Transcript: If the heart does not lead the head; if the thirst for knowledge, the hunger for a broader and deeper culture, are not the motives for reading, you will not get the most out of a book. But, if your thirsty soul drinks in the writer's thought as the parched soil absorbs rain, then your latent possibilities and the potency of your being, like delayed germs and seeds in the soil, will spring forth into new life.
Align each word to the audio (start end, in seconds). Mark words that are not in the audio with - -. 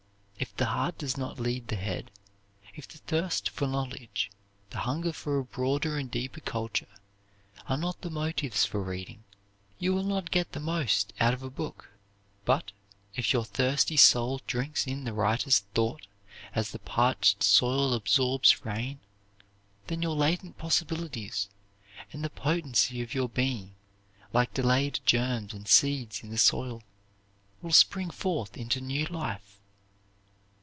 If 0.41 0.57
the 0.57 0.65
heart 0.73 0.97
does 0.97 1.17
not 1.17 1.39
lead 1.39 1.67
the 1.67 1.75
head; 1.75 2.09
if 2.75 2.87
the 2.87 2.97
thirst 2.97 3.49
for 3.49 3.67
knowledge, 3.67 4.31
the 4.71 4.79
hunger 4.79 5.13
for 5.13 5.37
a 5.37 5.43
broader 5.43 5.97
and 5.99 6.09
deeper 6.09 6.39
culture, 6.39 6.87
are 7.69 7.77
not 7.77 8.01
the 8.01 8.09
motives 8.09 8.65
for 8.65 8.81
reading, 8.81 9.23
you 9.77 9.93
will 9.93 10.03
not 10.03 10.31
get 10.31 10.51
the 10.51 10.59
most 10.59 11.13
out 11.19 11.33
of 11.35 11.43
a 11.43 11.49
book. 11.51 11.91
But, 12.43 12.71
if 13.15 13.33
your 13.33 13.45
thirsty 13.45 13.97
soul 13.97 14.41
drinks 14.47 14.87
in 14.87 15.03
the 15.03 15.13
writer's 15.13 15.59
thought 15.73 16.07
as 16.55 16.71
the 16.71 16.79
parched 16.79 17.43
soil 17.43 17.93
absorbs 17.93 18.65
rain, 18.65 18.99
then 19.87 20.01
your 20.01 20.15
latent 20.15 20.57
possibilities 20.57 21.49
and 22.11 22.23
the 22.23 22.29
potency 22.31 23.01
of 23.03 23.13
your 23.13 23.29
being, 23.29 23.75
like 24.33 24.53
delayed 24.55 24.99
germs 25.05 25.53
and 25.53 25.67
seeds 25.67 26.23
in 26.23 26.29
the 26.31 26.37
soil, 26.37 26.81
will 27.61 27.71
spring 27.71 28.09
forth 28.09 28.57
into 28.57 28.81
new 28.81 29.05
life. 29.05 29.57